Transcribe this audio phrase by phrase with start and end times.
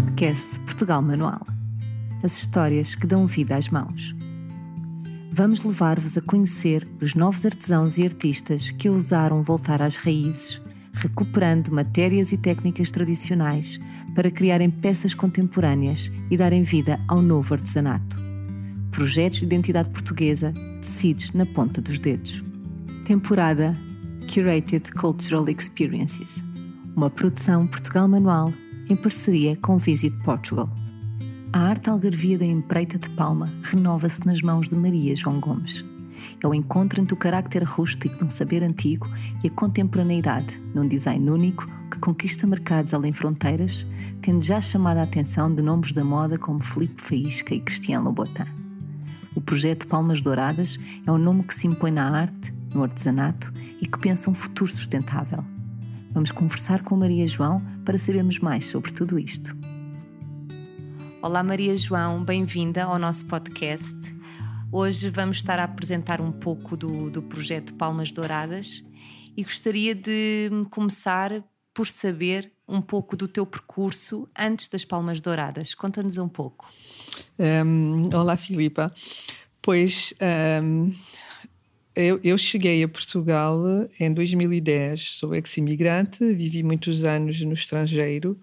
[0.00, 1.46] podcast Portugal Manual.
[2.22, 4.14] As histórias que dão vida às mãos.
[5.30, 10.60] Vamos levar-vos a conhecer os novos artesãos e artistas que ousaram voltar às raízes,
[10.92, 13.78] recuperando matérias e técnicas tradicionais
[14.14, 18.16] para criarem peças contemporâneas e darem vida ao novo artesanato.
[18.90, 22.42] Projetos de identidade portuguesa tecidos na ponta dos dedos.
[23.04, 23.74] Temporada
[24.32, 26.42] Curated Cultural Experiences.
[26.96, 28.52] Uma produção Portugal Manual
[28.92, 30.68] em parceria com Visit Portugal.
[31.52, 35.84] A arte algarvia da empreita de Palma renova-se nas mãos de Maria João Gomes.
[36.42, 39.08] É o encontro entre o carácter rústico de um saber antigo
[39.42, 43.86] e a contemporaneidade num design único que conquista mercados além fronteiras,
[44.20, 48.46] tendo já chamado a atenção de nomes da moda como Filipe Faísca e Cristiano Lobotin.
[49.34, 53.86] O projeto Palmas Douradas é um nome que se impõe na arte, no artesanato e
[53.86, 55.44] que pensa um futuro sustentável.
[56.12, 59.56] Vamos conversar com Maria João para sabermos mais sobre tudo isto.
[61.22, 63.94] Olá, Maria João, bem-vinda ao nosso podcast.
[64.72, 68.82] Hoje vamos estar a apresentar um pouco do, do projeto Palmas Douradas
[69.36, 75.74] e gostaria de começar por saber um pouco do teu percurso antes das Palmas Douradas.
[75.74, 76.68] Conta-nos um pouco.
[77.38, 78.92] Um, olá, Filipa.
[79.62, 80.12] Pois
[80.62, 80.92] um,
[81.94, 83.58] eu, eu, cheguei a Portugal
[83.98, 88.38] em 2010, sou ex-imigrante, vivi muitos anos no estrangeiro.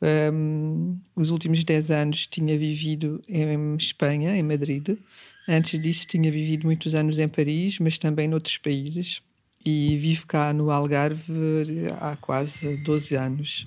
[0.00, 4.96] Um, os últimos 10 anos tinha vivido em Espanha, em Madrid.
[5.48, 9.22] Antes disso, tinha vivido muitos anos em Paris, mas também noutros países.
[9.64, 13.66] E vivo cá no Algarve há quase 12 anos.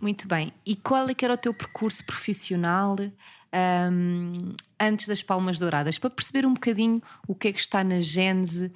[0.00, 0.52] Muito bem.
[0.66, 2.96] E qual é que era o teu percurso profissional?
[3.52, 8.00] Um, antes das Palmas Douradas, para perceber um bocadinho o que é que está na
[8.00, 8.72] gênese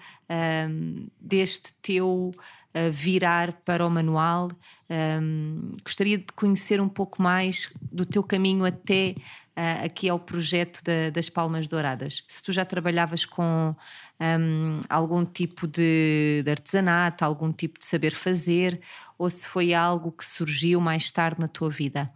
[0.68, 2.32] um, deste teu
[2.76, 4.50] uh, virar para o manual.
[4.90, 9.14] Um, gostaria de conhecer um pouco mais do teu caminho até
[9.56, 12.22] uh, aqui ao projeto da, das Palmas Douradas.
[12.28, 13.74] Se tu já trabalhavas com
[14.20, 18.80] um, algum tipo de, de, artesanato, algum tipo de saber fazer,
[19.18, 22.12] ou se foi algo que surgiu mais tarde na tua vida.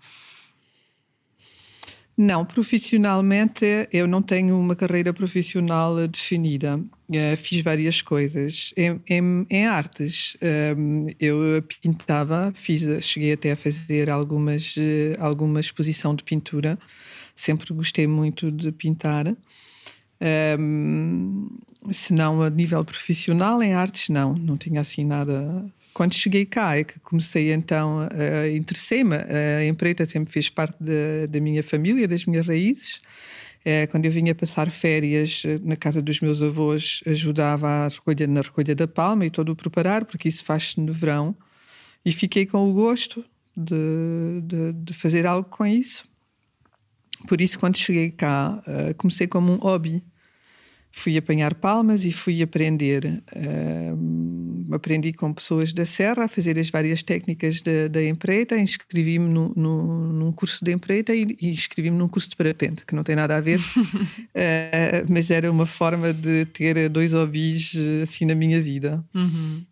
[2.22, 6.76] Não, profissionalmente eu não tenho uma carreira profissional definida.
[6.76, 8.74] Uh, fiz várias coisas.
[8.76, 11.38] Em, em, em artes, ehm, eu
[11.80, 16.78] pintava, fiz, cheguei até a fazer algumas, uh, alguma exposição de pintura.
[17.34, 19.26] Sempre gostei muito de pintar.
[19.26, 19.36] Um,
[20.20, 21.48] ehm,
[21.90, 24.34] se não a nível profissional, em artes, não.
[24.34, 30.06] Não tinha assim nada quando cheguei cá é que comecei então, uh, interessei-me, a empreita
[30.06, 30.76] sempre fez parte
[31.28, 33.00] da, minha família, das minhas raízes.
[33.60, 38.26] Uh, quando eu vinha passar férias eh, na casa dos meus avós, ajudava a recolha,
[38.26, 41.36] na recolha da palma e todo o preparar, porque isso faz-se no verão.
[42.02, 43.22] E fiquei com o gosto
[43.54, 46.04] de, de, de, fazer algo com isso.
[47.28, 50.02] Por isso, quando cheguei cá, uh, comecei como um hobby
[50.92, 53.22] fui apanhar palmas e fui aprender.
[53.34, 54.39] Uh,
[54.74, 59.52] aprendi com pessoas da Serra a fazer as várias técnicas da, da empreita, inscrevi-me no,
[59.56, 63.16] no, num curso de empreita e, e inscrevi-me num curso de parapente, que não tem
[63.16, 68.60] nada a ver, uh, mas era uma forma de ter dois hobbies assim na minha
[68.60, 69.04] vida.
[69.14, 69.64] Uhum.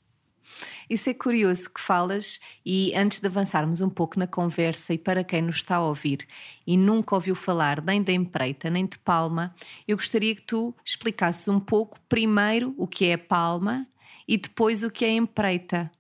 [0.89, 5.23] Isso é curioso que falas, e antes de avançarmos um pouco na conversa, e para
[5.23, 6.27] quem nos está a ouvir
[6.67, 9.55] e nunca ouviu falar nem da empreita nem de palma,
[9.87, 13.87] eu gostaria que tu explicasses um pouco primeiro o que é a palma
[14.29, 15.91] e depois o que é empreita.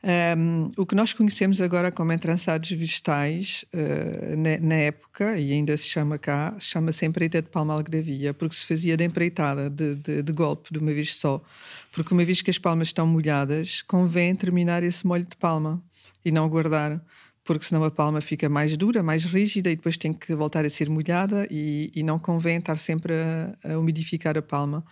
[0.00, 5.76] Um, o que nós conhecemos agora como entrançados vegetais, uh, na, na, época, e ainda
[5.76, 10.22] se chama cá, chama-se empreita de palma algravia, porque se fazia de empreitada, de, de,
[10.22, 11.42] de, golpe, de uma vez só.
[11.90, 15.82] Porque uma vez que as palmas estão molhadas, convém terminar esse molho de palma
[16.24, 17.02] e não guardar,
[17.42, 20.70] porque senão a palma fica mais dura, mais rígida e depois tem que voltar a
[20.70, 24.84] ser molhada e, e não convém estar sempre a, a umidificar a palma.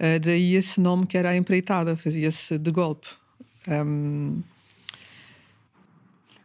[0.00, 3.06] Uh, daí esse nome que era a empreitada, fazia-se de golpe.
[3.68, 4.42] Um...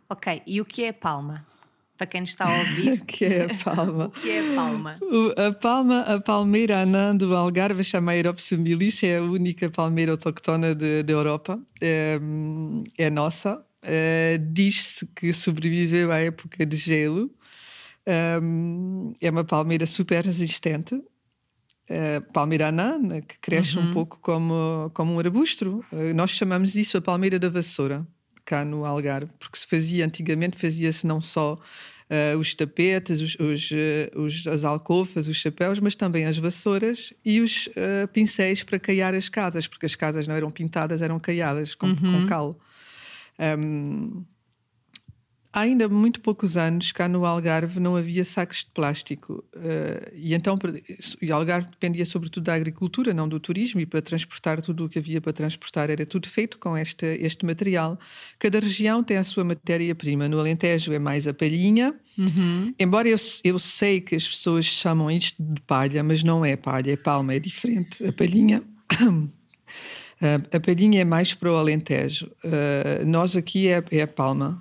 [0.09, 1.45] Ok, e o que é palma?
[1.97, 2.99] Para quem nos está a ouvir.
[3.01, 4.07] o que é a palma?
[4.13, 4.95] o que é a palma?
[5.37, 10.75] a palma, a palmeira anã do Algarve, chama Aerops humilis, é a única palmeira autóctona
[10.75, 11.57] da Europa.
[11.81, 12.19] É,
[12.97, 13.65] é nossa.
[13.81, 17.31] É, Diz-se que sobreviveu à época de gelo.
[18.05, 21.01] É uma palmeira super resistente
[21.89, 23.89] uh, palmeira anã, né, que cresce uhum.
[23.89, 25.83] um pouco como, como um arbusto.
[25.91, 28.05] Uh, nós chamamos isso a palmeira da vassoura,
[28.43, 31.57] cá no Algarve, porque se fazia antigamente, fazia-se não só
[32.07, 33.69] Uh, os tapetes, os, os,
[34.15, 37.67] os, as alcofas, os chapéus, mas também as vassouras e os
[38.13, 41.95] pincéis para caiar as casas, porque as casas não eram pintadas, eram caiadas com, uhum.
[41.95, 42.55] com cal.
[43.39, 44.23] Um,
[45.55, 49.41] Há ainda muito poucos anos, cá no Algarve, não havia sacos de plástico.
[49.55, 54.61] Uh, e então, o Algarve dependia sobretudo da agricultura, não do turismo, e para transportar
[54.61, 57.97] tudo o que havia para transportar era tudo feito com este, este material.
[58.37, 60.27] Cada região tem a sua matéria-prima.
[60.27, 62.73] No Alentejo é mais a palhinha, uhum.
[62.77, 66.91] embora eu, eu sei que as pessoas chamam isto de palha, mas não é palha,
[66.91, 68.05] é palma, é diferente.
[68.05, 68.61] A palhinha.
[70.21, 72.31] Uh, a palhinha é mais para o Alentejo.
[72.43, 74.59] Uh, nós aqui é, é a palma.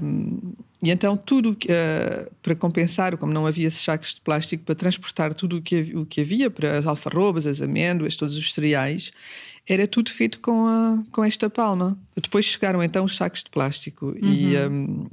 [0.00, 0.52] Um,
[0.82, 5.58] e então tudo uh, para compensar, como não havia sacos de plástico para transportar tudo
[5.58, 9.12] o que, o que havia para as alfarrobas, as amêndoas, todos os cereais,
[9.68, 11.96] era tudo feito com, a, com esta palma.
[12.20, 14.18] Depois chegaram então os sacos de plástico uhum.
[14.22, 15.06] e, um,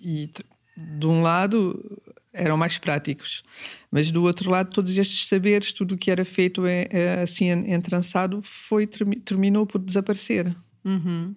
[0.00, 0.30] e
[0.76, 2.00] de um lado
[2.32, 3.42] eram mais práticos.
[3.90, 7.48] Mas do outro lado, todos estes saberes, tudo o que era feito é, é, assim
[7.50, 10.54] entrançado, foi, terminou por desaparecer.
[10.84, 11.36] Uhum.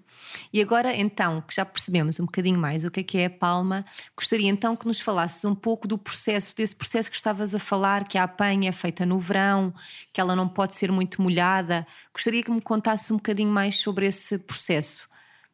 [0.52, 3.30] E agora, então, que já percebemos um bocadinho mais o que é que é a
[3.30, 7.60] palma, gostaria então que nos falasses um pouco do processo, desse processo que estavas a
[7.60, 9.74] falar, que a apanha é feita no verão,
[10.12, 11.86] que ela não pode ser muito molhada.
[12.12, 15.08] Gostaria que me contasse um bocadinho mais sobre esse processo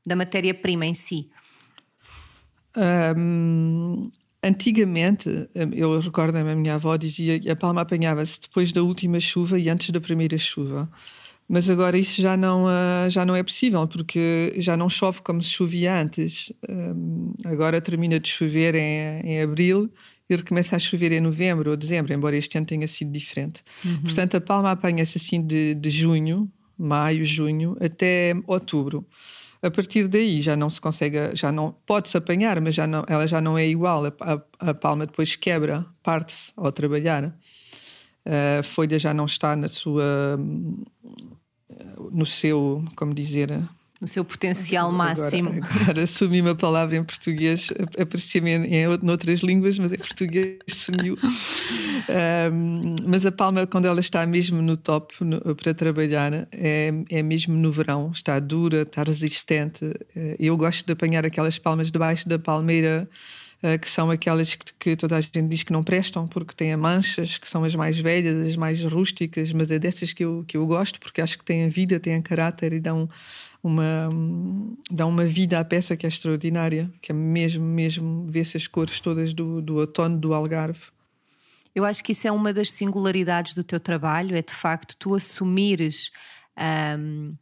[0.06, 1.30] da matéria-prima em si.
[2.78, 4.10] Um,
[4.44, 5.30] Antigamente,
[5.72, 9.70] eu recordo-me, a minha avó dizia que a palma apanhava-se depois da última chuva e
[9.70, 10.90] antes da primeira chuva.
[11.48, 15.44] Mas agora isso já não, ah, já não é possível, porque já não chove como
[15.44, 16.52] se chovia antes.
[17.46, 19.92] Agora termina de chover em, em abril
[20.30, 23.62] e recomeça a chover em novembro ou dezembro, embora este ano tenha sido diferente.
[23.84, 24.02] Uhum.
[24.04, 26.50] Portanto, a palma apanha-se assim de, de junho,
[26.80, 29.06] maio, junho, até outubro
[29.62, 33.28] a partir daí já não se consegue, já não pode-se apanhar, mas já não, ela
[33.28, 34.06] já não é igual.
[34.06, 37.36] A, a, a palma depois quebra, parte-se ao trabalhar.
[38.26, 40.38] A folha já não está na sua,
[42.12, 43.62] no seu, como dizer,
[44.02, 45.50] no seu potencial máximo.
[45.50, 50.58] Agora, agora assumi uma palavra em português, aparecia-me em, em outras línguas, mas em português
[50.68, 51.16] sumiu.
[52.52, 57.22] um, mas a palma, quando ela está mesmo no top no, para trabalhar, é, é
[57.22, 59.94] mesmo no verão, está dura, está resistente.
[60.16, 63.08] Eh, eu gosto de apanhar aquelas palmas debaixo da palmeira.
[63.64, 66.76] Uh, que são aquelas que, que, toda a gente diz que não prestam porque têm
[66.76, 70.58] manchas, que são as mais velhas, as mais rústicas, mas é dessas que eu, que
[70.58, 73.08] eu gosto porque acho que têm vida, têm caráter e dão
[73.64, 74.10] uma
[74.90, 79.00] dá uma vida à peça que é extraordinária, que é mesmo mesmo ver-se as cores
[79.00, 80.82] todas do, do outono do Algarve.
[81.74, 85.16] Eu acho que isso é uma das singularidades do teu trabalho, é de facto tu
[85.16, 86.12] assumires
[87.00, 87.34] um,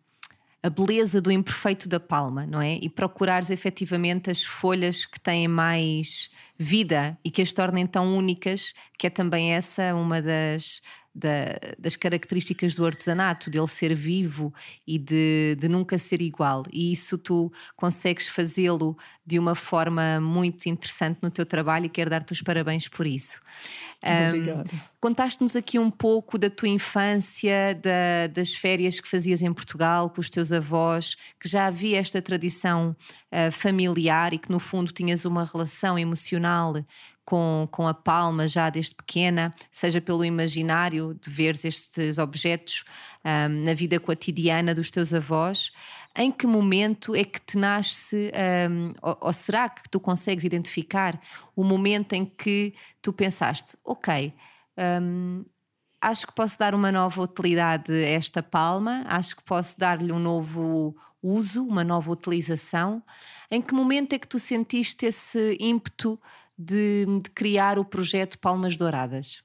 [0.61, 2.75] a beleza do imperfeito da palma, não é?
[2.75, 8.73] E procurares efetivamente as folhas que têm mais vida e que as tornem tão únicas,
[8.97, 10.81] que é também essa uma das
[11.19, 14.53] da, das características do artesanato, dele ser vivo
[14.87, 16.63] e de, de nunca ser igual.
[16.71, 22.09] E isso tu consegues fazê-lo de uma forma muito interessante no teu trabalho e quero
[22.09, 23.39] dar-te os parabéns por isso.
[24.01, 24.69] Obrigada.
[24.73, 30.09] Um, Contaste-nos aqui um pouco da tua infância, da, das férias que fazias em Portugal
[30.09, 32.95] com os teus avós, que já havia esta tradição
[33.31, 36.73] uh, familiar e que no fundo tinhas uma relação emocional
[37.29, 42.83] com, com a palma já desde pequena, seja pelo imaginário de veres estes objetos
[43.23, 45.71] um, na vida cotidiana dos teus avós.
[46.17, 48.31] Em que momento é que te nasce,
[48.71, 51.21] um, ou, ou, será que tu consegues identificar
[51.55, 54.33] o momento em que tu pensaste, ok,
[54.99, 55.45] um,
[56.01, 60.17] acho que posso dar uma nova utilidade a esta palma, acho que posso dar-lhe um
[60.17, 63.03] novo uso, uma nova utilização.
[63.51, 66.19] Em que momento é que tu sentiste esse ímpeto
[66.59, 69.41] de, de criar o projeto Palmas Douradas?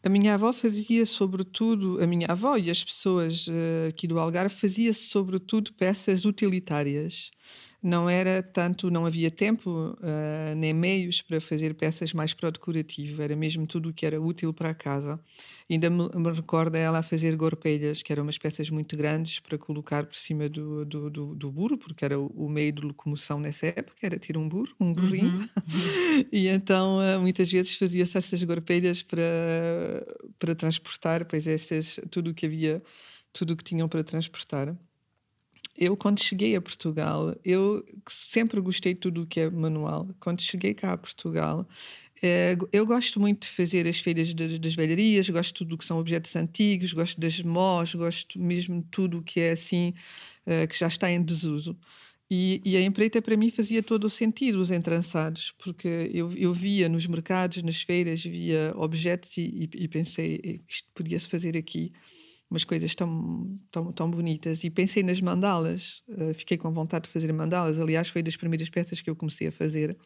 [0.00, 4.54] A minha avó fazia sobretudo, a minha avó e as pessoas uh, aqui do Algarve
[4.54, 7.32] fazia sobretudo peças utilitárias
[7.82, 12.52] não era tanto, não havia tempo uh, nem meios para fazer peças mais para o
[12.52, 15.20] decorativo, era mesmo tudo o que era útil para a casa.
[15.70, 19.56] Ainda me, me recordo ela a fazer gorpelhas, que eram umas peças muito grandes para
[19.56, 23.38] colocar por cima do, do, do, do burro, porque era o, o, meio de locomoção
[23.38, 25.38] nessa época, era ter um burro, um burrinho.
[25.38, 26.24] Uhum.
[26.32, 29.22] e então uh, muitas vezes fazia-se essas gorpelhas para,
[30.36, 32.82] para transportar, pois essas, tudo o que havia,
[33.32, 34.76] tudo o que tinham para transportar
[35.78, 40.08] eu quando cheguei a Portugal, eu sempre gostei de tudo o que é manual.
[40.18, 41.66] Quando cheguei cá a Portugal,
[42.22, 45.84] é, eu gosto muito de fazer as feiras das, velharias, gosto de tudo o que
[45.84, 49.94] são objetos antigos, gosto das mós, gosto mesmo de tudo o que é assim,
[50.46, 51.76] uh, que já está em desuso.
[52.30, 56.52] E, e, a empreita para mim fazia todo o sentido, os entrançados, porque eu, eu
[56.52, 61.90] via nos mercados, nas feiras, via objetos e, e, e pensei, isto podia-se fazer aqui.
[62.50, 64.64] Umas coisas tão, tão, tão bonitas.
[64.64, 67.78] E pensei nas mandalas, uh, fiquei com vontade de fazer mandalas.
[67.78, 69.96] Aliás, foi das primeiras peças que eu comecei a fazer.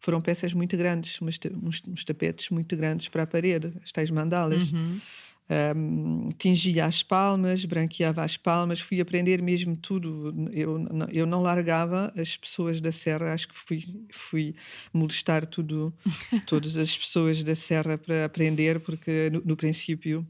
[0.00, 1.38] Foram peças muito grandes, uns,
[1.88, 4.72] uns tapetes muito grandes para a parede, as tais mandalas.
[4.72, 5.00] Uhum.
[5.76, 10.34] Um, tingia as palmas, branqueava as palmas, fui aprender mesmo tudo.
[10.50, 14.54] Eu, eu não largava as pessoas da Serra, acho que fui, fui
[14.92, 15.92] molestar tudo,
[16.46, 20.26] todas as pessoas da Serra para aprender, porque no, no princípio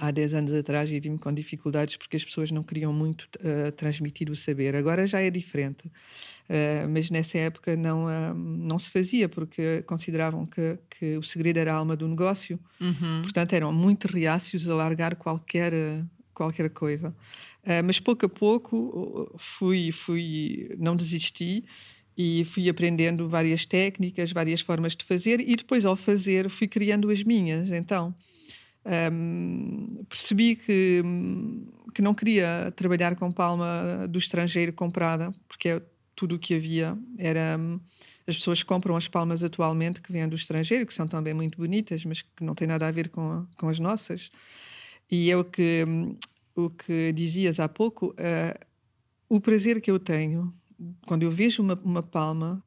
[0.00, 3.72] há 10 anos atrás e vi-me com dificuldades porque as pessoas não queriam muito uh,
[3.72, 4.74] transmitir o saber.
[4.74, 10.46] Agora já é diferente, uh, mas nessa época não, uh, não se fazia porque consideravam
[10.46, 13.22] que, que o segredo era a alma do negócio, uhum.
[13.22, 15.72] portanto eram muito reácios a largar qualquer,
[16.32, 17.14] qualquer coisa.
[17.84, 21.64] mas pouco a pouco fui, fui, não desisti
[22.16, 27.10] e fui aprendendo várias técnicas, várias formas de fazer e depois ao fazer fui criando
[27.10, 28.14] as minhas, então
[29.12, 31.02] um, percebi que,
[31.94, 35.82] que não queria trabalhar com palma do estrangeiro comprada, porque é
[36.14, 37.58] tudo o que havia era.
[38.26, 42.04] As pessoas compram as palmas atualmente que vêm do estrangeiro, que são também muito bonitas,
[42.04, 44.30] mas que não têm nada a ver com, com as nossas.
[45.10, 45.86] E é o que,
[46.54, 48.66] o que dizias há pouco, uh,
[49.30, 50.52] o prazer que eu tenho
[51.06, 52.62] quando eu vejo uma, uma palma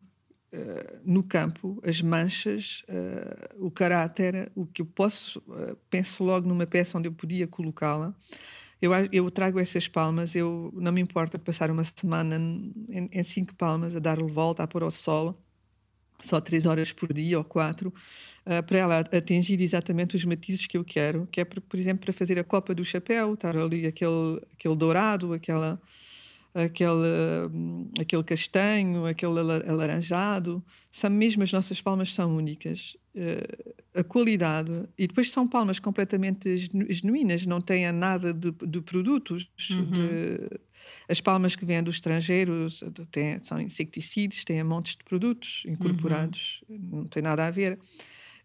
[1.05, 6.65] no campo, as manchas, uh, o caráter, o que eu posso, uh, penso logo numa
[6.65, 8.13] peça onde eu podia colocá-la.
[8.81, 12.35] Eu, eu trago essas palmas, eu não me importa passar uma semana
[12.89, 15.39] em, em cinco palmas a dar-lhe volta, a pôr ao sol,
[16.21, 17.93] só três horas por dia ou quatro,
[18.45, 22.03] uh, para ela atingir exatamente os matizes que eu quero, que é, por, por exemplo,
[22.03, 25.81] para fazer a copa do chapéu, estar ali aquele, aquele dourado, aquela
[26.53, 27.49] aquele,
[27.99, 32.97] aquele castanho, aquele alaranjado, são mesmo as nossas palmas são únicas.
[33.15, 36.55] Uh, a qualidade, e depois são palmas completamente
[36.89, 39.49] genuínas, não têm nada de, de produtos.
[39.69, 39.91] Uhum.
[39.91, 40.59] De,
[41.07, 46.89] as palmas que vêm dos estrangeiros têm, são insecticidas, têm montes de produtos incorporados, uhum.
[46.91, 47.77] não tem nada a ver.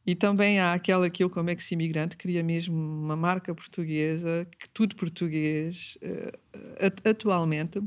[0.06, 4.94] E também há aquela que eu, como ex-imigrante, queria mesmo uma marca portuguesa, que tudo
[4.94, 5.98] português.
[6.00, 7.82] Uh, atualmente,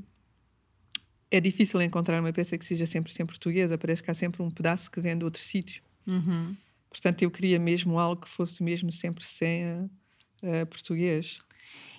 [1.31, 3.77] é difícil encontrar uma peça que seja sempre, sempre portuguesa.
[3.77, 5.81] Parece que há sempre um pedaço que vem de outro sítio.
[6.07, 6.55] Uhum.
[6.89, 9.63] Portanto, eu queria mesmo algo que fosse mesmo sempre sem
[10.43, 11.39] uh, português.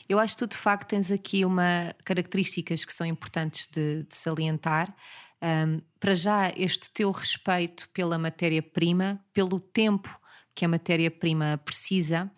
[0.09, 4.15] Eu acho que tu, de facto, tens aqui uma características que são importantes de, de
[4.17, 4.93] salientar.
[5.41, 10.13] Um, para já, este teu respeito pela matéria-prima, pelo tempo
[10.53, 12.31] que a matéria-prima precisa,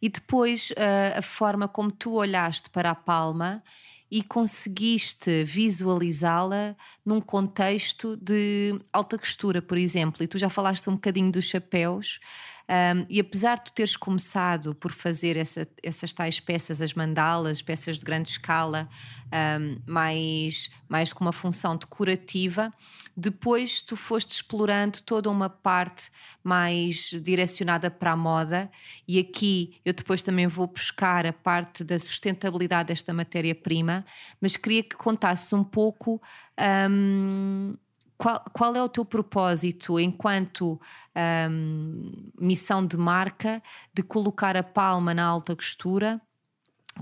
[0.00, 3.62] e depois uh, a forma como tu olhaste para a palma
[4.12, 10.22] e conseguiste visualizá-la num contexto de alta costura, por exemplo.
[10.22, 12.18] E tu já falaste um bocadinho dos chapéus.
[12.68, 17.98] Um, e apesar de teres começado por fazer essa, essas tais peças, as mandalas, peças
[17.98, 18.88] de grande escala,
[19.60, 22.72] um, mais, mais com uma função decorativa,
[23.16, 26.10] depois tu foste explorando toda uma parte
[26.42, 28.70] mais direcionada para a moda,
[29.06, 34.04] e aqui eu depois também vou buscar a parte da sustentabilidade desta matéria-prima,
[34.40, 36.20] mas queria que contasses um pouco.
[36.90, 37.74] Um,
[38.22, 40.80] qual, qual, é o teu propósito enquanto
[41.50, 43.60] um, missão de marca
[43.92, 46.20] de colocar a palma na alta costura?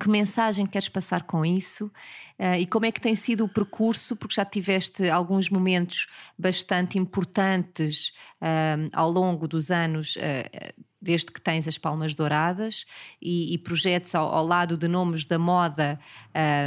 [0.01, 1.93] Que mensagem queres passar com isso?
[2.39, 4.17] Uh, e como é que tem sido o percurso?
[4.17, 6.07] Porque já tiveste alguns momentos
[6.39, 12.85] bastante importantes uh, ao longo dos anos uh, desde que tens as Palmas Douradas
[13.21, 15.99] e, e projetos ao, ao, lado de nomes da moda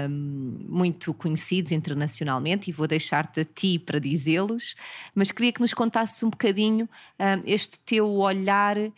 [0.10, 4.76] um, muito conhecidos internacionalmente, e vou deixar-te a ti para dizê-los,
[5.14, 8.92] mas queria que nos contasses um bocadinho um, este teu olhar uh,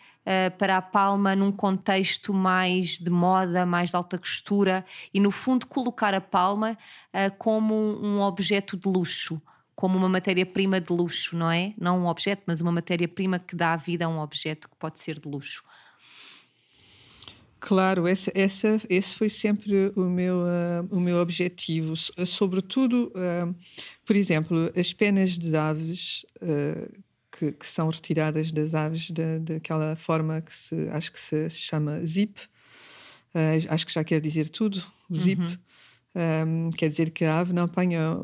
[0.58, 5.68] para a Palma num contexto mais de moda, mais de alta costura, e no fundo
[5.68, 6.77] colocar a Palma
[7.13, 9.42] uh, como um objeto de luxo
[9.75, 11.74] como uma matéria-prima de luxo, não é?
[11.77, 15.20] Não um objeto, mas uma matéria-prima que dá vida a um objeto que pode ser
[15.20, 15.63] de luxo.
[17.60, 21.94] Claro, esse, esse, esse foi sempre o meu, uh, o meu objetivo.
[21.96, 23.55] Sobretudo, uh,
[24.05, 29.96] por exemplo, as penas de aves uh, que, que, são retiradas das aves da, daquela
[29.96, 32.39] forma que se, acho que se, se chama zip.
[33.70, 35.41] acho que já quer dizer tudo, o zip.
[35.41, 35.58] Uhum.
[36.17, 38.17] Um, quer dizer que a ave não apanha,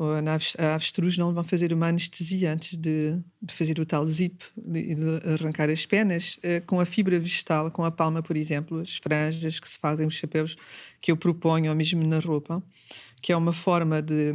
[0.58, 4.42] a avestruz não vão fazer uma anestesia antes de, de fazer o tal zip
[4.74, 4.96] e
[5.30, 6.38] arrancar as penas.
[6.38, 10.06] Uh, com a fibra vegetal, com a palma, por exemplo, as franjas que se fazem,
[10.06, 10.56] os chapéus
[11.02, 12.62] que eu proponho, ou mesmo na roupa,
[13.20, 14.32] que é uma forma de.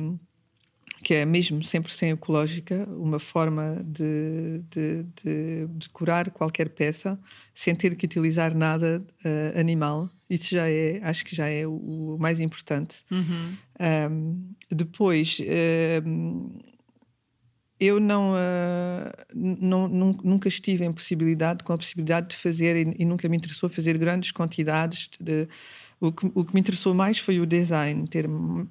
[1.04, 7.20] que é mesmo sempre sem ecológica, uma forma de, de, de, de curar qualquer peça
[7.56, 12.16] sem ter que utilizar nada uh, animal Isso já é, acho que já é o,
[12.16, 13.04] o mais importante.
[13.10, 13.58] Uhum.
[14.12, 15.38] Um, depois,
[16.06, 16.50] um,
[17.80, 23.06] eu não, uh, não, nunca estive em possibilidade, com a possibilidade de fazer, e, e
[23.06, 25.48] nunca me interessou fazer grandes quantidades de,
[26.00, 28.28] o que, o que, me interessou mais foi o design, ter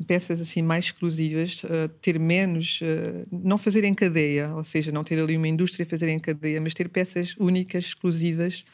[0.06, 5.02] peças assim mais exclusivas, uh, ter menos, uh, não fazer em cadeia, ou seja, não
[5.02, 8.64] ter ali uma indústria a fazer em cadeia, mas ter peças únicas, exclusivas.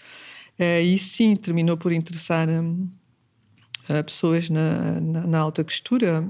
[0.59, 2.88] Uh, e sim, terminou por interessar um,
[4.04, 6.25] pessoas na, na, na, alta costura.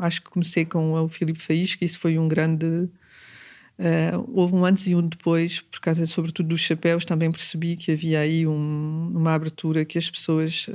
[0.00, 2.88] acho que comecei com o Filipe Faísca, isso foi um grande
[3.78, 7.92] Uh, houve um antes e um depois, por causa sobretudo dos chapéus, também percebi que
[7.92, 10.68] havia aí um, uma abertura que as pessoas.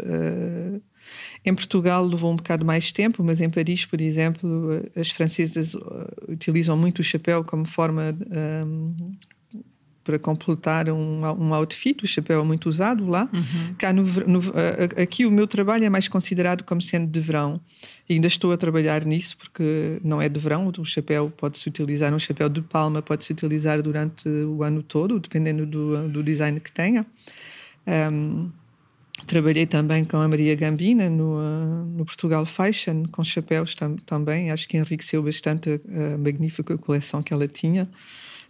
[1.43, 5.75] Em Portugal levou um bocado mais tempo, mas em Paris, por exemplo, as francesas
[6.29, 8.17] utilizam muito o chapéu como forma
[10.03, 12.03] para completar um, um outfit.
[12.03, 13.29] O chapéu é muito usado lá.
[13.31, 13.75] Uhum.
[13.77, 14.41] Cá no, no,
[15.01, 17.59] aqui o meu trabalho é mais considerado como sendo de verão.
[18.07, 20.71] E ainda estou a trabalhar nisso porque não é de verão.
[20.77, 25.65] O chapéu pode-se utilizar, um chapéu de palma pode-se utilizar durante o ano todo, dependendo
[25.65, 27.05] do, do design que tenha.
[27.87, 28.51] Um,
[29.25, 34.51] trabalhei também com a Maria Gambina no, no Portugal Fashion, com chapéus tam, também.
[34.51, 37.89] Acho que enriqueceu bastante a, a magnífica coleção que ela tinha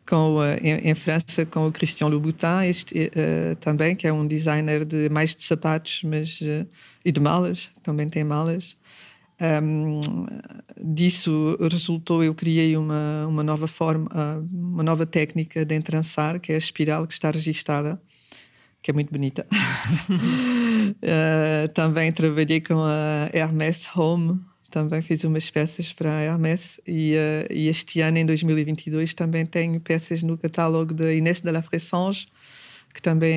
[0.06, 4.26] com, uh, em, em, França com o Christian Louboutin este, uh, também, que é um
[4.26, 6.68] designer de mais de sapatos mas, uh,
[7.04, 8.78] e de malas, também tem malas.
[9.42, 10.00] Um,
[10.80, 14.08] disso resultou, eu criei uma, uma nova forma,
[14.52, 18.00] uma nova técnica de entrançar, que é a espiral que está registada,
[18.82, 19.46] que é muito bonita.
[21.74, 24.40] também trabalhei com a Hermès Home,
[24.74, 29.46] também fiz umas peças para a Hermès e, uh, e, este ano, em 2022, também
[29.46, 32.26] tenho peças no catálogo da Inès de la Fressange,
[32.92, 33.32] que também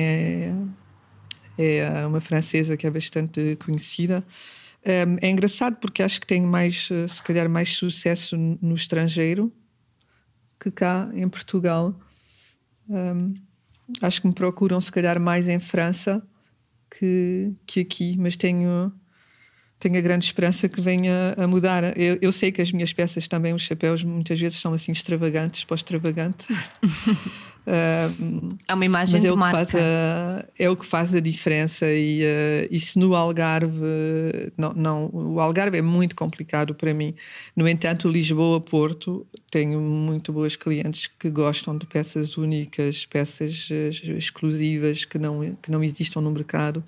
[1.59, 4.25] é, é uma francesa que é bastante conhecida.
[4.83, 8.73] Um, ehm, é engraçado porque acho que tenho mais, eh, se calhar, mais sucesso no
[8.73, 9.53] estrangeiro
[10.59, 11.93] que cá em Portugal.
[12.89, 13.33] Um, ehm,
[14.01, 16.27] acho que me procuram, se calhar, mais em França
[16.89, 18.91] que, que aqui, mas tenho
[19.79, 21.97] tenho a grande esperança que venha a mudar.
[21.97, 25.63] Eu, eu, sei que as minhas peças também, os chapéus, muitas vezes são assim extravagantes,
[25.63, 26.51] pós-extravagante.
[26.51, 26.57] uh,
[28.67, 29.77] é uma imagem de é marca.
[29.77, 31.85] A, é o que faz a diferença.
[31.85, 33.77] E, uh, e se no Algarve.
[34.57, 37.13] Não, não, o Algarve é muito complicado para mim.
[37.55, 45.05] No entanto, Lisboa-Porto, tenho muito boas clientes que gostam de peças únicas, peças uh, exclusivas
[45.05, 46.83] que não, que não existam no mercado.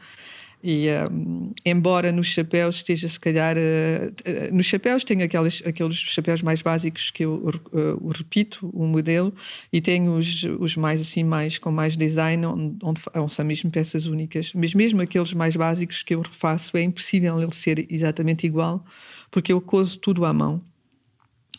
[0.62, 5.96] E um, embora nos chapéus esteja se calhar uh, uh, nos chapéus tenho aqueles, aqueles
[5.96, 9.34] chapéus mais básicos que eu uh, repito o modelo
[9.72, 14.06] e tenho os, os mais assim mais com mais design onde, onde são mesmo peças
[14.06, 14.52] únicas.
[14.54, 18.84] Mas mesmo aqueles mais básicos que eu refaço é impossível ele ser exatamente igual
[19.32, 20.62] porque eu cozo tudo à mão.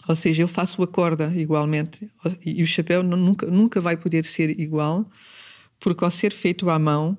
[0.07, 2.07] Ou seja eu faço a corda igualmente
[2.45, 5.11] e o chapéu nunca nunca vai poder ser igual
[5.79, 7.17] porque ao ser feito à mão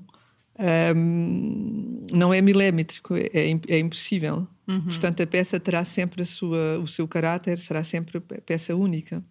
[0.95, 4.47] um, não é milimétrico, é, é, é impossível.
[4.67, 4.82] Uhum.
[4.84, 9.24] Portanto, a peça terá sempre sua, o seu caráter, será sempre peça única.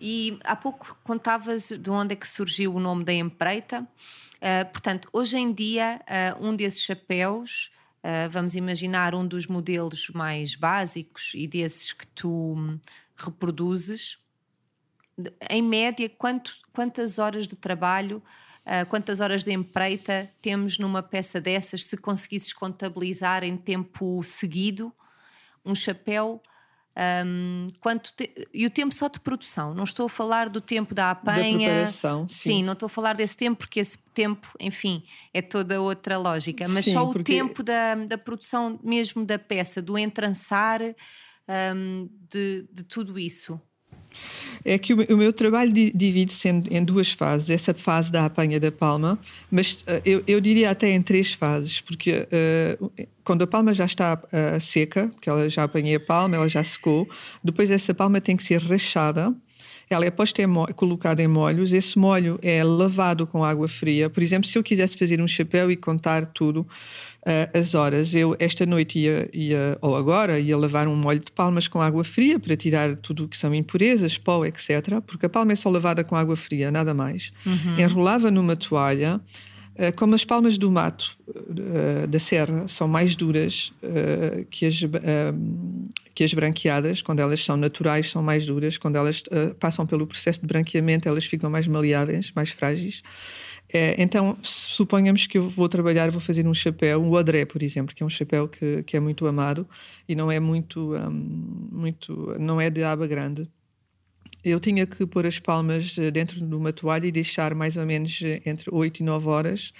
[0.00, 3.82] E há pouco contavas de onde é que surgiu o nome da empreita.
[3.82, 6.00] Uh, portanto, hoje em dia,
[6.40, 7.72] uh, um desses chapéus,
[8.04, 12.78] uh, vamos imaginar um dos modelos mais básicos e desses que tu hum,
[13.16, 14.18] reproduzes,
[15.48, 18.22] em média, quanto, quantas horas de trabalho
[18.66, 24.92] Uh, quantas horas de empreita temos numa peça dessas, se conseguisses contabilizar em tempo seguido
[25.64, 26.42] um chapéu.
[27.24, 28.48] Um, quanto te...
[28.52, 31.68] E o tempo só de produção, não estou a falar do tempo da apanha.
[31.68, 32.34] Da preparação, sim.
[32.34, 32.62] sim.
[32.64, 36.66] não estou a falar desse tempo, porque esse tempo, enfim, é toda outra lógica.
[36.68, 40.80] Mas sim, só o tempo da, da produção mesmo da peça, do entrançar
[41.74, 43.60] um, de, de tudo isso.
[44.64, 47.50] É que o, meu trabalho divide-se em, duas fases.
[47.50, 49.18] Essa fase da apanha da palma,
[49.50, 52.26] mas uh, eu, eu, diria até em três fases, porque
[52.80, 56.48] uh, quando a palma já está uh, seca, porque ela já apanhei a palma, ela
[56.48, 57.08] já secou,
[57.44, 59.32] depois essa palma tem que ser rachada
[59.88, 64.10] ela é posta em colocada em molhos, esse molho é lavado com água fria.
[64.10, 68.36] Por exemplo, se eu quisesse fazer um chapéu e contar tudo, uh, as horas, eu
[68.38, 72.38] esta noite ia, ia, ou agora, ia lavar um molho de palmas com água fria
[72.38, 75.00] para tirar tudo o que são impurezas, pó, etc.
[75.06, 77.32] Porque a palma é só lavada com água fria, nada mais.
[77.44, 77.78] Uhum.
[77.78, 79.20] Enrolava numa toalha.
[79.78, 83.72] Uh, como as palmas do mato uh, da serra são mais duras
[84.50, 84.80] que as
[86.14, 89.22] que as branqueadas, quando elas são naturais, são mais duras, quando elas
[89.60, 93.02] passam pelo processo de branqueamento, elas ficam mais maleáveis, mais frágeis.
[93.98, 98.02] Então, suponhamos que eu vou trabalhar, vou fazer um chapéu, um odré, por exemplo, que
[98.02, 99.68] é um chapéu que, que é muito amado
[100.08, 101.10] e não é muito, um,
[101.70, 103.46] muito, não é de aba grande.
[104.48, 107.84] Eu tinha que pôr as palmas eh, dentro de uma toalha e deixar mais ou
[107.84, 109.72] menos eh, entre 8 e 9 horas.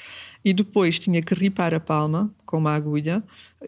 [0.45, 3.23] E depois tinha que ripar a palma com uma agulha.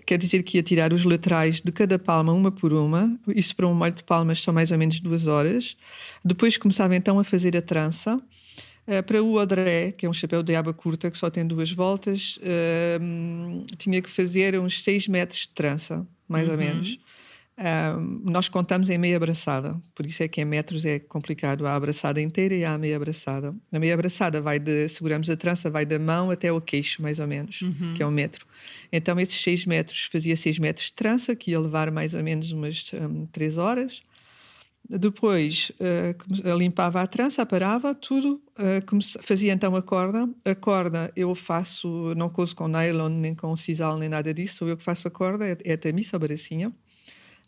[0.04, 3.16] Quer dizer que ia tirar os laterais de cada palma, uma por uma.
[3.28, 5.76] Isso para um molho de palmas são mais ou menos duas horas.
[6.24, 8.16] Depois começava então a fazer a trança.
[8.84, 11.70] Uh, para o Odré, que é um chapéu de aba curta que só tem duas
[11.70, 16.54] voltas, uh, tinha que fazer uns 6 metros de trança, mais uhum.
[16.54, 16.98] ou menos
[18.23, 21.66] nós contamos em meia abraçada, por isso é que em metros é complicado.
[21.66, 23.53] Há a abraçada inteira e há a meia abraçada.
[23.73, 27.18] A meia abraçada vai de, seguramos a trança, vai da mão até o queixo, mais
[27.18, 27.94] ou menos, uhum.
[27.94, 28.47] que é um metro.
[28.92, 32.53] Então, esses seis metros, fazia seis metros de trança, que ia levar mais ou menos
[32.53, 34.05] umas um, três horas.
[34.88, 40.29] Depois uh, limpava a trança, parava tudo, uh, fazia então a corda.
[40.44, 44.68] A corda eu faço, não cozo com nylon, nem com sisal, nem nada disso, sou
[44.68, 46.73] eu que faço a corda, é, é a tamiça, a bracinha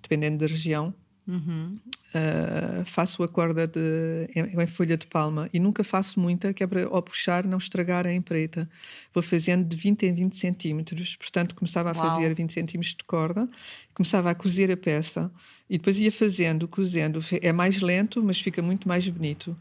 [0.01, 0.95] dependendo da região.
[1.27, 1.79] Uhum.
[2.11, 6.65] Uh, faço a corda de, em, em, folha de palma e nunca faço muita, que
[6.65, 8.69] é para ao puxar não estragar a empreita.
[9.15, 12.11] Vou fazendo de 20 em 20 centímetros, portanto começava a Uau.
[12.11, 13.49] fazer 20 centímetros de corda,
[13.95, 15.31] começava a cozer a peça
[15.69, 17.21] e depois ia fazendo, cozendo.
[17.41, 19.57] É mais lento, mas fica muito mais bonito.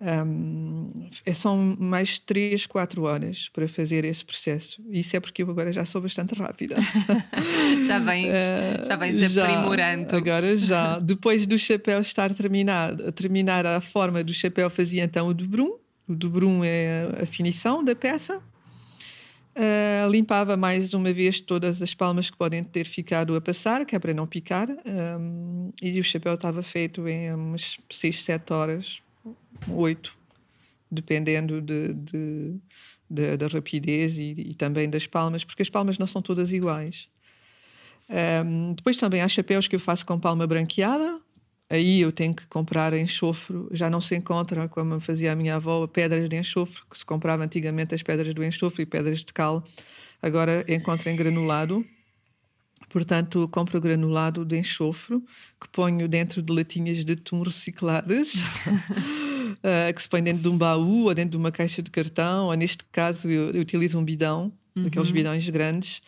[0.00, 4.80] Um, é, são mais 3, 4 horas para fazer esse processo.
[4.90, 6.76] Isso é porque eu agora já sou bastante rápida.
[7.84, 10.14] já vens, uh, já vens aprimorando.
[10.14, 10.98] Agora já.
[11.00, 15.78] Depois do chapéu estar terminado, terminar a forma do chapéu, fazia então o dobrum.
[16.08, 18.40] O dobrum é a finição da peça.
[19.56, 23.96] Uh, limpava mais uma vez todas as palmas que podem ter ficado a passar, que
[23.96, 24.68] é para não picar.
[24.70, 29.02] Um, e o chapéu estava feito em umas 6, 7 horas
[29.68, 30.16] oito,
[30.90, 32.54] dependendo de, de,
[33.08, 37.08] de, da rapidez e, e, também das palmas, porque as palmas não são todas iguais.
[38.44, 41.20] Um, depois também há chapéus que eu faço com palma branqueada,
[41.68, 45.86] aí eu tenho que comprar enxofre, já não se encontra, como fazia a minha avó,
[45.86, 49.62] pedras de enxofre, que se comprava antigamente as pedras do enxofre e pedras de cal,
[50.22, 51.84] agora encontro em granulado.
[52.88, 55.20] Portanto, compro granulado de enxofre
[55.60, 60.56] que ponho dentro de latinhas de atum recicladas uh, que se põe dentro de um
[60.56, 64.04] baú ou dentro de uma caixa de cartão, ou neste caso eu, eu utilizo um
[64.04, 64.86] bidão, uhum.
[64.86, 66.02] aqueles bidões grandes.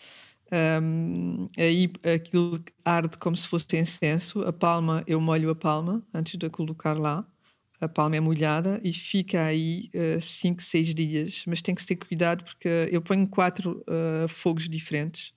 [0.53, 4.43] Um, aí aquilo arde como se fosse incenso.
[4.43, 7.25] A palma, eu molho a palma antes de a colocar lá.
[7.81, 9.89] A palma é molhada e fica aí
[10.21, 11.45] 5, uh, 6 dias.
[11.47, 15.33] Mas tem que ter cuidado porque eu ponho quatro uh, fogos diferentes.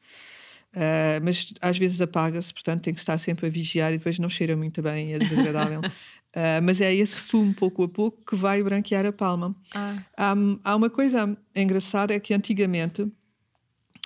[0.73, 4.27] Uh, mas às vezes apaga-se, portanto tem que estar sempre a vigiar e depois não
[4.27, 5.81] cheira muito bem, é desagradável.
[5.81, 9.55] Uh, mas é esse fumo, pouco a pouco, que vai branquear a palma.
[9.75, 9.97] Ah.
[10.17, 10.33] Há,
[10.63, 13.07] há, uma coisa engraçada: é que antigamente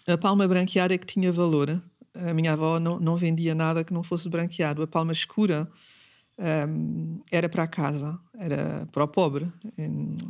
[0.05, 1.81] a palma branqueada é que tinha valor.
[2.13, 4.81] A minha avó não, não vendia nada que não fosse branqueado.
[4.81, 5.69] A palma escura
[6.39, 9.51] um, era para a casa, era para o pobre.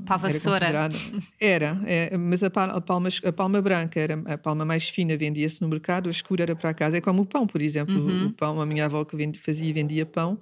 [0.06, 0.90] Para a vassoura.
[1.40, 5.68] Era, é, mas a palma, a, palma, branca era a palma mais fina, vendia-se no
[5.68, 6.98] mercado, a escura era para a casa.
[6.98, 7.96] É como o pão, por exemplo.
[7.96, 8.28] Uhum.
[8.28, 10.40] O, pão, a minha avó que vendia, fazia e vendia pão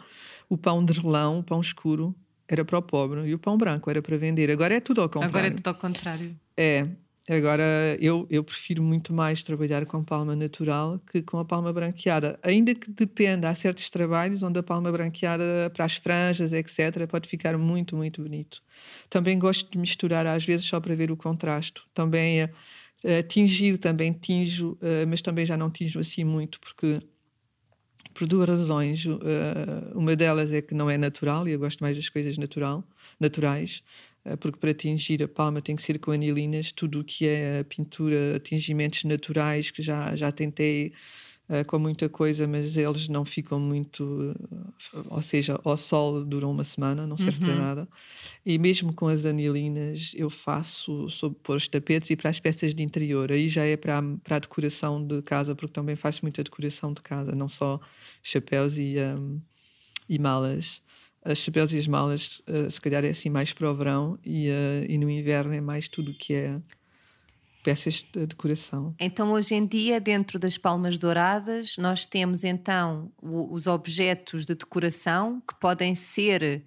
[0.49, 2.15] o pão de relão, o pão escuro,
[2.47, 4.51] era para o pobre e o pão branco era para vender.
[4.51, 5.29] Agora é tudo ao contrário.
[5.29, 6.35] Agora é tudo ao contrário.
[6.55, 6.87] É.
[7.27, 12.39] Agora eu, eu prefiro muito mais trabalhar com palma natural que com a palma branqueada.
[12.43, 17.27] Ainda que dependa, há certos trabalhos onde a palma branqueada para as franjas, etc., pode
[17.27, 18.61] ficar muito, muito bonito.
[19.09, 21.81] Também gosto de misturar às vezes só para ver o contraste.
[21.95, 22.49] Também uh,
[23.27, 26.99] tingir, também tinjo, uh, mas também já não tinjo assim muito, porque
[28.13, 29.03] por duas razões.
[29.05, 29.19] Uh,
[29.95, 32.83] uma delas é que não é natural e eu gosto mais das coisas natural,
[33.19, 33.83] naturais,
[34.39, 36.71] porque para atingir a palma tem que ser com anilinas.
[36.71, 40.93] Tudo o que é pintura, tingimentos naturais que já, já tentei
[41.49, 44.35] uh, com muita coisa, mas eles não ficam muito.
[45.09, 47.51] Ou seja, ao sol duram uma semana, não serve uhum.
[47.51, 47.87] para nada.
[48.45, 52.73] E mesmo com as anilinas, eu faço sobre pôr os tapetes e para as peças
[52.73, 53.31] de interior.
[53.31, 56.93] Aí já é para, a, para a decoração de casa, porque também faço muita decoração
[56.93, 57.79] de casa, não só
[58.23, 59.39] chapéus e, um,
[60.09, 60.81] e malas.
[61.25, 64.49] As chapéus e as malas, uh, se calhar, é assim mais para o verão e,
[64.49, 66.61] uh, e no inverno é mais tudo o que é
[67.63, 68.93] peças de decoração.
[68.99, 75.41] Então, hoje em dia, dentro das palmas douradas, nós temos então os objetos de decoração
[75.41, 76.63] que podem ser,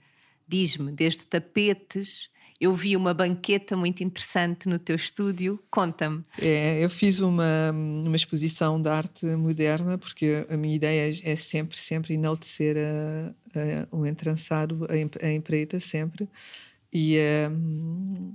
[0.47, 2.29] diz-me, desde tapetes.
[2.61, 5.62] Eu vi uma banqueta muito interessante no teu estúdio.
[5.71, 6.21] Conta-me.
[6.40, 11.79] É, eu fiz uma, uma exposição de arte moderna, porque a minha ideia é sempre,
[11.79, 16.29] sempre enaltecer a, a, o entrançado, a, empreita, sempre.
[16.92, 17.16] E,
[17.49, 18.35] um,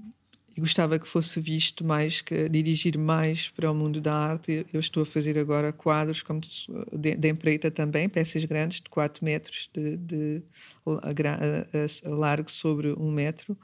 [0.55, 4.65] e gostava que fosse visto mais, que dirigir mais para o mundo da arte.
[4.71, 9.25] Eu estou a fazer agora quadros como de, de empreita também, peças grandes de 4
[9.25, 10.43] metros de, de
[10.85, 13.57] a largo sobre um metro.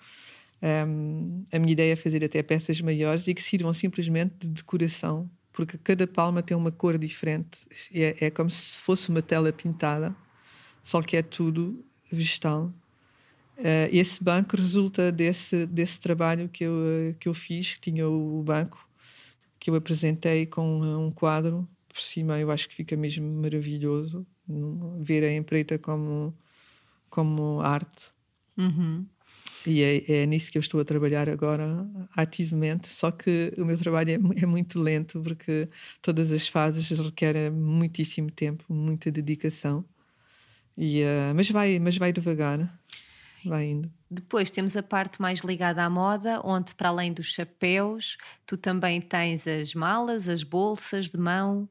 [0.61, 5.29] Um, a minha ideia é fazer até peças maiores e que sirvam simplesmente de decoração,
[5.53, 7.65] porque cada palma tem uma cor diferente.
[7.93, 10.15] É, é como se fosse uma tela pintada,
[10.83, 12.73] só que é tudo vegetal.
[13.57, 18.41] Uh, esse banco resulta desse, desse trabalho que eu, que eu fiz, que tinha o
[18.41, 18.87] banco,
[19.59, 22.39] que eu apresentei com um quadro por cima.
[22.39, 24.25] Eu acho que fica mesmo maravilhoso
[24.99, 26.33] ver a empreita como,
[27.09, 28.07] como arte.
[28.57, 29.05] Uhum.
[29.65, 32.87] E é, é, nisso que eu estou a trabalhar agora ativamente.
[32.87, 35.69] Só que o meu trabalho é, é muito lento, porque
[36.01, 39.83] todas as fases requerem muitíssimo tempo, muita dedicação.
[40.77, 42.79] E, uh, mas, vai, mas vai devagar
[43.45, 43.91] vai indo.
[44.09, 48.99] Depois temos a parte mais ligada à moda, onde para além dos chapéus, tu também
[48.99, 51.69] tens as malas, as bolsas de mão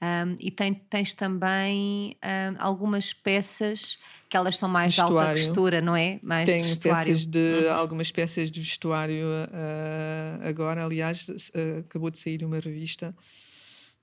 [0.00, 5.16] um, e tem, tens também um, algumas peças que elas são mais vestuário.
[5.18, 6.20] de alta costura, não é?
[6.22, 7.72] Mais Tenho peças de uhum.
[7.72, 13.14] algumas peças de vestuário uh, agora, aliás, uh, acabou de sair uma revista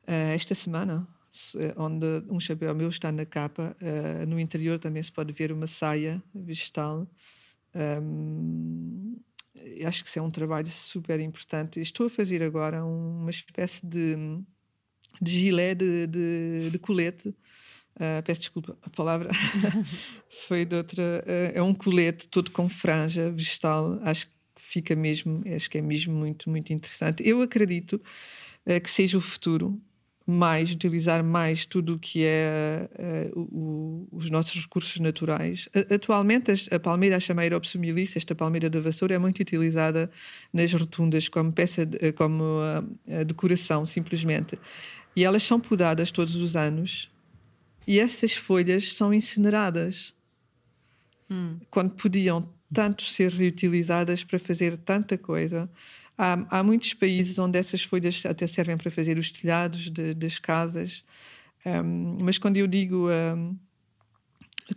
[0.08, 1.08] uh, esta semana
[1.76, 3.76] onde um chapéu meu está na capa.
[4.26, 7.06] No interior também se pode ver uma saia vegetal.
[7.76, 9.18] Um,
[9.86, 11.82] acho que isso é um trabalho super importante.
[11.82, 14.16] Estou a fazer agora uma espécie de,
[15.22, 17.34] de gilé de, de, de colete.
[17.96, 19.30] Uh, peço desculpa, a palavra
[20.48, 21.02] foi de outra.
[21.26, 24.00] Uh, é um colete todo com franja vegetal.
[24.04, 27.24] Acho que fica mesmo, acho que é mesmo muito, muito interessante.
[27.26, 29.82] Eu acredito uh, que seja o futuro
[30.28, 32.90] mais, utilizar mais tudo o que é
[33.36, 35.70] o, os nossos recursos naturais.
[35.94, 37.56] Atualmente, a palmeira a chameira
[38.18, 40.10] esta palmeira da vassoura, é muito utilizada
[40.52, 42.44] nas rotundas como peça, de, como
[43.24, 44.58] decoração, simplesmente.
[45.16, 47.12] E elas são podadas todos os anos
[47.88, 50.14] e essas folhas são incineradas.
[51.30, 51.58] Hum.
[51.70, 55.70] Quando podiam tanto ser reutilizadas para fazer tanta coisa.
[56.18, 60.40] Há, há muitos países onde essas folhas até servem para fazer os telhados de, das
[60.40, 61.04] casas,
[61.66, 63.58] um, mas quando eu digo um,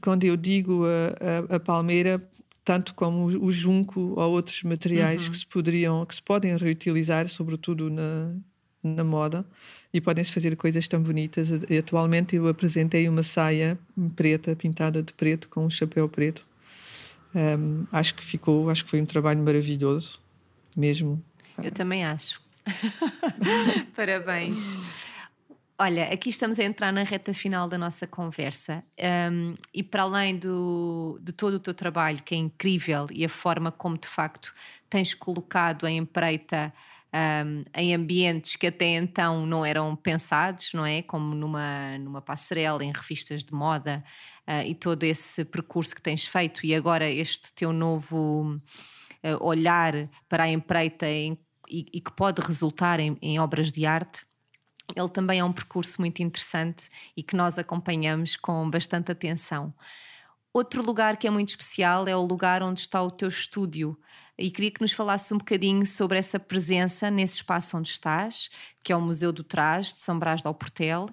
[0.01, 2.23] quando eu digo a, a, a, palmeira,
[2.65, 5.31] tanto como o, junco ou outros materiais uhum.
[5.31, 8.35] que se poderiam, que se podem reutilizar, sobretudo na,
[8.83, 9.45] na moda,
[9.93, 11.49] e podem-se fazer coisas tão bonitas.
[11.69, 13.79] E, atualmente eu apresentei uma saia
[14.15, 16.47] preta, pintada de preto, com um chapéu preto.
[17.35, 20.21] Um, acho que ficou, acho que foi um trabalho maravilhoso,
[20.77, 21.23] mesmo.
[21.63, 22.41] Eu também acho.
[23.97, 24.77] Parabéns.
[25.81, 28.83] Olha, aqui estamos a entrar na reta final da nossa conversa
[29.31, 33.29] um, e para além do, de todo o teu trabalho, que é incrível, e a
[33.29, 34.53] forma como de facto
[34.91, 36.75] tens colocado a empreita
[37.15, 41.03] um, em ambientes que até então não eram pensados, não é?
[41.03, 44.03] Como numa, numa passarela, em revistas de moda
[44.47, 48.61] uh, e todo esse percurso que tens feito e agora este teu novo
[49.25, 51.39] uh, olhar para a empreita em
[51.71, 54.23] e, e que pode resultar em, em obras de arte,
[54.97, 59.75] ele também é um percurso muito interessante e que nós acompanhamos com bastante atenção.
[60.53, 63.99] Outro lugar que é muito especial é o lugar onde está o teu estúdio.
[64.39, 68.49] E queria que nos falasse um bocadinho sobre essa presença nesse espaço onde estás,
[68.85, 71.07] que é o Museu do Trás de São Brás do Alportel,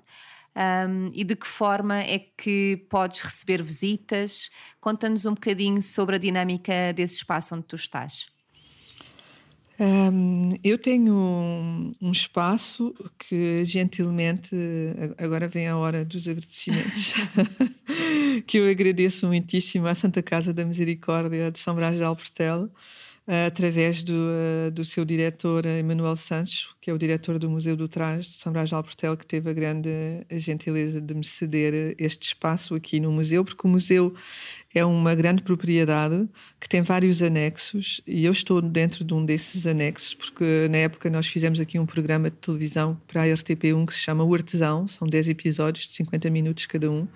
[0.56, 4.50] um, e de que forma é que podes receber visitas.
[4.80, 8.28] Conta-nos um bocadinho sobre a dinâmica desse espaço onde tu estás.
[9.78, 14.56] Um, eu tenho um, um, espaço que gentilmente,
[15.18, 17.14] agora vem a hora dos agradecimentos,
[18.48, 22.70] que eu agradeço muitíssimo à Santa Casa da Misericórdia de São Brás de Alportel,
[23.28, 27.88] através do, uh, do seu diretor Emanuel Santos, que é o diretor do Museu do
[27.88, 29.90] Trás de São Brás de Alportel, que teve a grande
[30.30, 34.14] a gentileza de me ceder este espaço aqui no museu, porque o museu
[34.74, 36.28] é uma grande propriedade
[36.60, 41.10] que tem vários anexos e eu estou dentro de um desses anexos porque na época
[41.10, 44.88] nós fizemos aqui um programa de televisão para a RTP1 que se chama O Artesão,
[44.88, 47.08] são 10 episódios de 50 minutos cada um,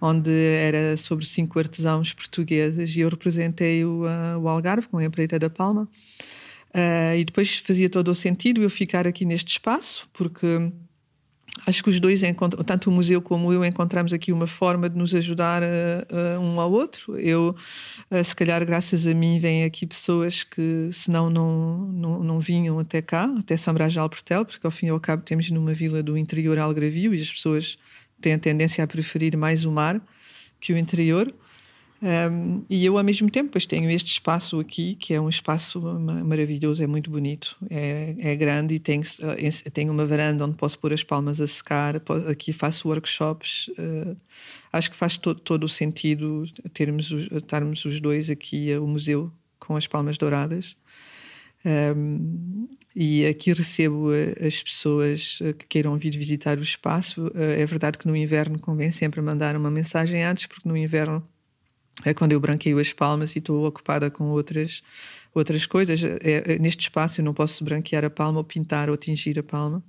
[0.00, 5.04] onde era sobre cinco artesãos portugueses e eu representei o, uh, o Algarve com a
[5.04, 5.88] Empreita da Palma.
[6.70, 10.46] Uh, e depois fazia todo o sentido eu ficar aqui neste espaço, porque
[11.66, 12.22] acho que os dois,
[12.64, 16.60] tanto o museu como eu, encontramos aqui uma forma de nos ajudar uh, uh, um
[16.60, 17.18] ao outro.
[17.18, 17.54] Eu,
[18.10, 22.78] uh, se calhar, graças a mim, vêm aqui pessoas que, senão, não, não, não vinham
[22.78, 26.16] até cá, até de Alportel, porque ao fim e ao cabo temos numa vila do
[26.16, 27.78] interior Algravio e as pessoas
[28.20, 30.00] têm a tendência a preferir mais o mar
[30.60, 31.34] que o interior.
[32.02, 35.80] Um, e eu, ao mesmo tempo, pois tenho este espaço aqui, que é um espaço
[36.24, 40.78] maravilhoso, é muito bonito, é, é grande e tenho, eh, tenho uma varanda onde posso
[40.78, 41.96] pôr as palmas a secar.
[42.30, 43.68] Aqui faço workshops.
[43.78, 44.16] Uh,
[44.72, 49.76] acho que faz to, todo o sentido termos, estarmos os dois aqui, o museu com
[49.76, 50.76] as palmas douradas.
[51.64, 54.08] Um, e aqui recebo
[54.44, 57.30] as pessoas que queiram vir visitar o espaço.
[57.34, 61.24] É verdade que no inverno convém sempre mandar uma mensagem antes, porque no inverno
[62.04, 64.82] é quando eu branqueio as palmas e estou ocupada com outras
[65.34, 66.02] outras coisas.
[66.02, 69.82] É, neste espaço eu não posso branquear a palma ou pintar ou tingir a palma.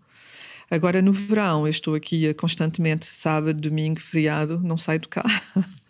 [0.69, 5.31] Agora no verão eu estou aqui constantemente, sábado, domingo, feriado, não saio do carro.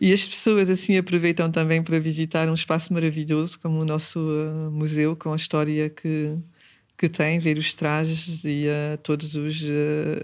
[0.00, 4.70] e as pessoas assim aproveitam também para visitar um espaço maravilhoso como o nosso uh,
[4.70, 6.38] museu com a história que
[6.96, 9.40] que tem, ver os trajes e uh, todas uh,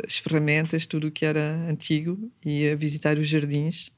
[0.07, 3.91] as ferramentas, tudo o que era antigo e visitar os jardins.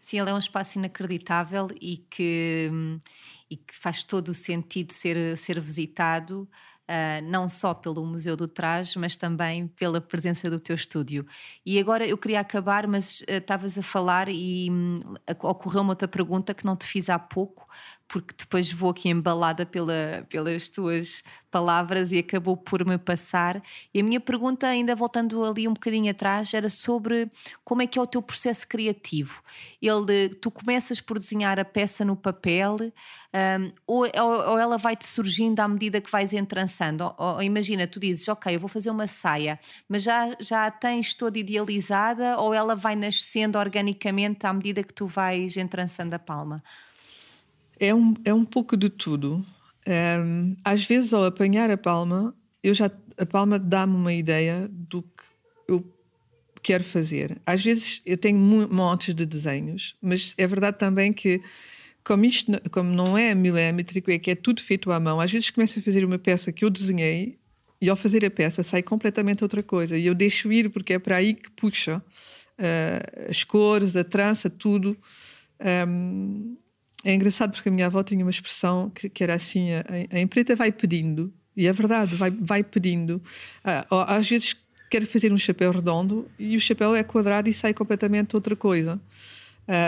[0.00, 2.70] Sim, ele é um espaço inacreditável e que,
[3.50, 6.48] e que faz todo o sentido ser, ser visitado.
[6.88, 11.26] Uh, não só pelo Museu do Traje, mas também pela presença do teu estúdio.
[11.64, 15.00] E agora eu queria acabar, mas ah, estavas uh, a falar e um,
[15.42, 17.64] ocorreu-me outra pergunta que não te fiz há pouco,
[18.08, 23.62] porque depois vou aqui embalada pela, pelas tuas palavras e acabou por me passar.
[23.92, 27.30] E a minha pergunta, ainda voltando ali um bocadinho atrás, era sobre
[27.64, 29.42] como é que é o teu processo criativo.
[29.82, 32.76] Ele, tu começas por desenhar a peça no papel
[33.36, 37.04] um, ou, ou, ela vai-te surgindo à medida que vais entrançando?
[37.04, 40.70] Ou, ou, imagina, tu dizes, ok, eu vou fazer uma saia, mas já, já a
[40.70, 46.18] tens toda idealizada ou ela vai nascendo organicamente à medida que tu vais entrançando a
[46.18, 46.62] palma?
[47.78, 49.44] É um, é um pouco de tudo.
[49.86, 55.02] Um, às vezes, ao apanhar a palma, eu já, a palma dá-me uma ideia do
[55.02, 55.24] que
[55.68, 55.96] eu
[56.62, 57.40] quero fazer.
[57.46, 61.40] Às vezes, eu tenho montes de desenhos, mas é verdade também que,
[62.02, 65.50] como isto como não é milimétrico, é que é tudo feito à mão, às vezes
[65.50, 67.38] começo a fazer uma peça que eu desenhei
[67.80, 69.96] e ao fazer a peça sai completamente outra coisa.
[69.96, 72.02] E eu deixo ir porque é para aí que puxa
[72.58, 74.96] uh, as cores, a trança, tudo.
[75.88, 76.56] Um,
[77.06, 80.20] é engraçado porque a minha avó tinha uma expressão que, que era assim: a, a,
[80.20, 83.22] empresa vai pedindo, e é verdade, vai, vai pedindo.
[83.62, 84.56] Ah, às vezes
[84.90, 89.00] quer fazer um chapéu redondo e o chapéu é quadrado e sai completamente outra coisa.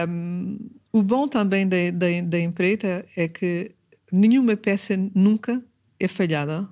[0.09, 0.59] Um,
[0.92, 3.72] o bom também da, da, da empreita é que
[4.12, 5.61] nenhuma peça nunca
[5.98, 6.68] é falhada.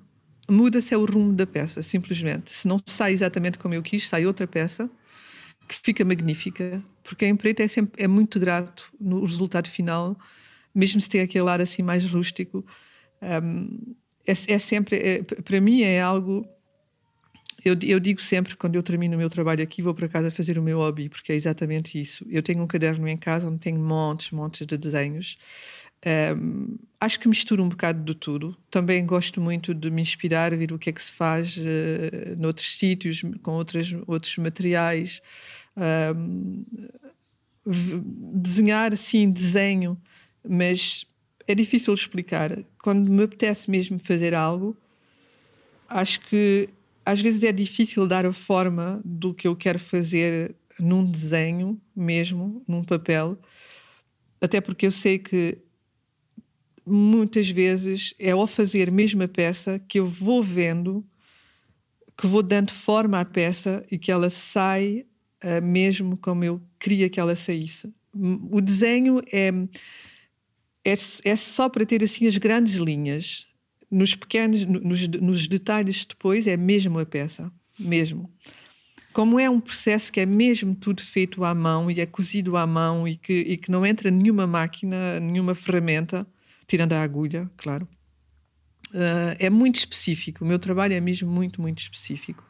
[0.49, 2.51] Muda-se o rumo da peça, simplesmente.
[2.55, 4.89] Se não sai exatamente como eu quis, sai outra peça
[5.67, 10.17] que fica magnífica, porque a empreita é, sempre, é muito grato no resultado final
[10.77, 12.63] mesmo se tem aquele ar assim mais rústico,
[13.43, 13.95] um,
[14.27, 16.47] é, é, sempre, é, para mim é algo.
[17.65, 20.59] Eu, eu, digo sempre, quando eu termino o meu trabalho aqui, vou para casa fazer
[20.59, 22.23] o meu hobby, porque é exatamente isso.
[22.29, 25.37] Eu tenho um caderno em casa onde tenho montes, montes de desenhos.
[26.37, 28.55] Um, acho que misturo um bocado de tudo.
[28.69, 32.77] Também gosto muito de me inspirar, ver o que é que se faz uh, noutros
[32.77, 35.19] sítios, com outras, outros materiais.
[35.75, 36.63] Um,
[38.35, 39.99] desenhar, assim, desenho
[40.49, 41.05] mas
[41.47, 42.57] é difícil explicar.
[42.81, 44.75] Quando me apetece mesmo fazer algo,
[45.87, 46.69] acho que
[47.05, 52.61] às vezes é difícil dar a forma do que eu quero fazer num desenho mesmo,
[52.67, 53.37] num papel,
[54.41, 55.57] até porque eu sei que
[56.85, 61.03] muitas vezes é ao fazer mesmo a peça que eu vou vendo,
[62.17, 65.05] que vou dando forma à peça e que ela sai
[65.43, 67.93] uh, mesmo como eu queria que ela saísse.
[68.49, 69.51] O desenho é
[70.87, 73.45] é, é só para ter assim as grandes linhas.
[73.91, 77.51] Nos pequenos, nos, nos detalhes depois, é mesmo a peça.
[77.77, 78.31] Mesmo.
[79.11, 82.65] Como é um processo que é mesmo tudo feito à mão e é cozido à
[82.65, 86.25] mão e que, e que não entra nenhuma máquina, nenhuma ferramenta,
[86.67, 87.87] tirando a agulha, claro.
[88.91, 90.45] Uh, é muito específico.
[90.45, 92.43] O meu trabalho é mesmo muito, muito específico.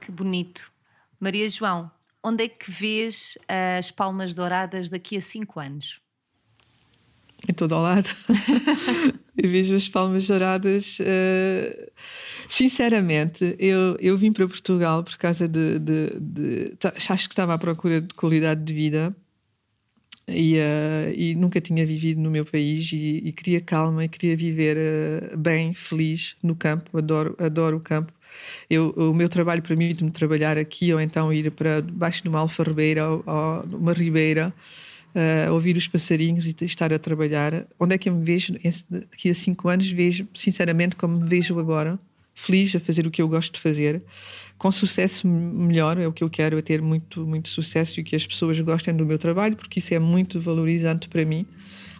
[0.00, 0.70] Que bonito.
[1.18, 1.90] Maria João,
[2.22, 3.38] onde é que vês
[3.78, 6.00] as palmas douradas daqui a cinco anos?
[7.48, 8.08] Em todo o lado.
[9.36, 10.98] e vejo as palmas douradas.
[11.00, 11.90] Uh,
[12.48, 16.72] sinceramente, eu, eu vim para Portugal por causa de, de, de,
[17.08, 19.14] Acho que estava à procura de qualidade de vida
[20.28, 24.36] e, uh, e nunca tinha vivido no meu país e, e queria calma e queria
[24.36, 26.96] viver uh, bem, feliz no campo.
[26.96, 28.12] Adoro, adoro o campo.
[28.68, 33.08] Eu, o meu trabalho permite-me trabalhar aqui ou então ir para baixo de uma alfarrebeira
[33.08, 34.54] ou, ou uma ribeira
[35.14, 37.66] uh, ouvir os passarinhos e estar a trabalhar.
[37.78, 38.54] Onde é que eu me vejo
[38.88, 39.90] daqui a cinco anos?
[39.90, 41.98] Vejo, sinceramente, como me vejo agora,
[42.34, 44.02] feliz a fazer o que eu gosto de fazer,
[44.56, 45.98] com sucesso melhor.
[45.98, 48.94] É o que eu quero, é ter muito, muito sucesso e que as pessoas gostem
[48.94, 51.46] do meu trabalho, porque isso é muito valorizante para mim.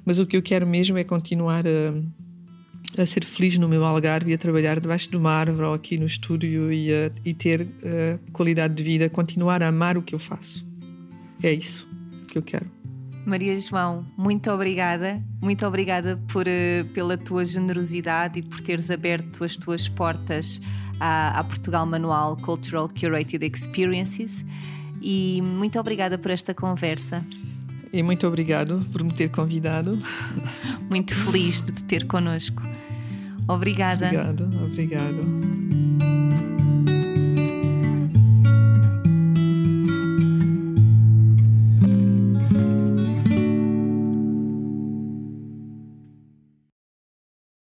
[0.04, 4.30] Mas o que eu quero mesmo é continuar a, a ser feliz no meu Algarve
[4.30, 7.62] e a trabalhar debaixo de uma árvore ou aqui no estúdio e, a, e ter
[7.62, 10.66] a qualidade de vida, continuar a amar o que eu faço.
[11.42, 11.88] É isso
[12.32, 12.79] que eu quero.
[13.30, 15.22] Maria João, muito obrigada.
[15.40, 20.60] Muito obrigada por, eh, pela tua generosidade e por teres aberto as tuas portas
[20.98, 24.44] à, à Portugal Manual Cultural Curated Experiences.
[25.00, 27.22] E muito obrigada por esta conversa.
[27.92, 29.96] E muito obrigado por me ter convidado.
[30.90, 32.60] Muito feliz de te ter connosco.
[33.46, 34.06] Obrigada.
[34.06, 35.89] Obrigado, obrigado.